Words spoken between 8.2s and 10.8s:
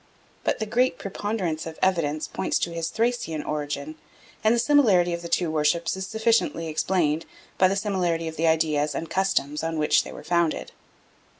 of the ideas and customs on which they were founded.